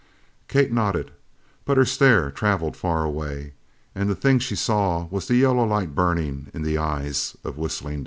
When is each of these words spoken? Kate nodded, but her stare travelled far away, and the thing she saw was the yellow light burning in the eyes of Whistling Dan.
Kate 0.47 0.71
nodded, 0.73 1.11
but 1.63 1.77
her 1.77 1.85
stare 1.85 2.31
travelled 2.31 2.75
far 2.75 3.03
away, 3.03 3.53
and 3.93 4.09
the 4.09 4.15
thing 4.15 4.39
she 4.39 4.55
saw 4.55 5.05
was 5.11 5.27
the 5.27 5.35
yellow 5.35 5.63
light 5.63 5.93
burning 5.93 6.49
in 6.55 6.63
the 6.63 6.75
eyes 6.79 7.35
of 7.43 7.55
Whistling 7.55 7.99
Dan. 7.99 7.99